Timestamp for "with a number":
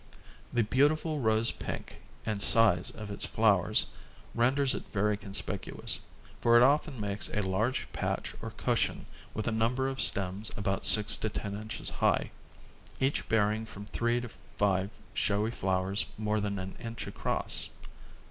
9.35-9.87